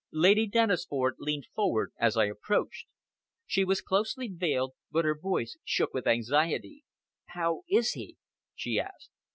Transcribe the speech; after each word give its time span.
Lady 0.13 0.47
Dennisford 0.47 1.17
leaned 1.19 1.45
forward 1.53 1.93
as 1.99 2.17
I 2.17 2.25
approached. 2.25 2.87
She 3.45 3.63
was 3.63 3.81
closely 3.83 4.27
veiled, 4.29 4.73
but 4.89 5.05
her 5.05 5.15
voice 5.15 5.59
shook 5.63 5.93
with 5.93 6.07
anxiety. 6.07 6.83
"How 7.27 7.61
is 7.69 7.91
he?" 7.91 8.17
she 8.55 8.79
asked. 8.79 9.11